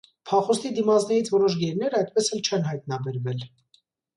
Փախուստի 0.27 0.71
դիմածներից 0.77 1.29
որոշ 1.35 1.57
գերիներ 1.65 1.99
այդպես 2.01 2.33
էլ 2.39 2.43
չեն 2.49 2.67
հայտնաբերվել։ 2.71 3.49